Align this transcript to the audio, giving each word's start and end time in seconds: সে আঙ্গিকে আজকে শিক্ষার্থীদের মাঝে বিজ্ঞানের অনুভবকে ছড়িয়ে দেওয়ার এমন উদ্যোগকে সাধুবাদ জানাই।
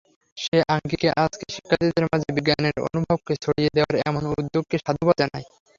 সে 0.37 0.57
আঙ্গিকে 0.73 1.09
আজকে 1.23 1.45
শিক্ষার্থীদের 1.55 2.05
মাঝে 2.05 2.29
বিজ্ঞানের 2.37 2.75
অনুভবকে 2.87 3.33
ছড়িয়ে 3.43 3.73
দেওয়ার 3.75 3.95
এমন 4.09 4.23
উদ্যোগকে 4.33 4.77
সাধুবাদ 4.83 5.15
জানাই। 5.21 5.45